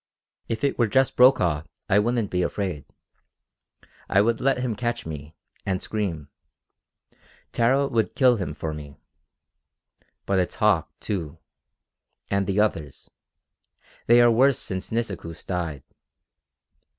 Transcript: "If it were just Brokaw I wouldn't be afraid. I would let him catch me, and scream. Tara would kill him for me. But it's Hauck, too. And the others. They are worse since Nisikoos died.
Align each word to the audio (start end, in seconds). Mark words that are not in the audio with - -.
"If 0.49 0.63
it 0.63 0.79
were 0.79 0.87
just 0.87 1.15
Brokaw 1.15 1.61
I 1.87 1.99
wouldn't 1.99 2.31
be 2.31 2.41
afraid. 2.41 2.85
I 4.09 4.19
would 4.19 4.41
let 4.41 4.57
him 4.57 4.75
catch 4.75 5.05
me, 5.05 5.35
and 5.63 5.79
scream. 5.79 6.27
Tara 7.51 7.85
would 7.87 8.15
kill 8.15 8.37
him 8.37 8.55
for 8.55 8.73
me. 8.73 8.97
But 10.25 10.39
it's 10.39 10.55
Hauck, 10.55 10.89
too. 10.99 11.37
And 12.31 12.47
the 12.47 12.59
others. 12.59 13.11
They 14.07 14.19
are 14.23 14.31
worse 14.31 14.57
since 14.57 14.89
Nisikoos 14.91 15.45
died. 15.45 15.83